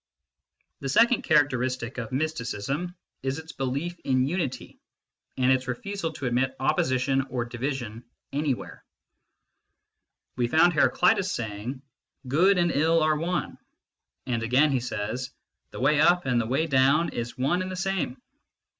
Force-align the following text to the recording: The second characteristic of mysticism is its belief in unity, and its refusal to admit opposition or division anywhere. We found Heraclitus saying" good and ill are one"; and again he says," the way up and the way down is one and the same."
The 0.79 0.89
second 0.89 1.21
characteristic 1.21 1.99
of 1.99 2.11
mysticism 2.11 2.95
is 3.21 3.37
its 3.37 3.51
belief 3.51 3.99
in 3.99 4.25
unity, 4.25 4.79
and 5.37 5.51
its 5.51 5.67
refusal 5.67 6.11
to 6.13 6.25
admit 6.25 6.55
opposition 6.59 7.21
or 7.29 7.45
division 7.45 8.03
anywhere. 8.33 8.83
We 10.37 10.47
found 10.47 10.73
Heraclitus 10.73 11.31
saying" 11.31 11.83
good 12.27 12.57
and 12.57 12.71
ill 12.71 13.03
are 13.03 13.15
one"; 13.15 13.59
and 14.25 14.41
again 14.41 14.71
he 14.71 14.79
says," 14.79 15.29
the 15.69 15.79
way 15.79 15.99
up 16.01 16.25
and 16.25 16.41
the 16.41 16.47
way 16.47 16.65
down 16.65 17.09
is 17.09 17.37
one 17.37 17.61
and 17.61 17.69
the 17.69 17.75
same." 17.75 18.19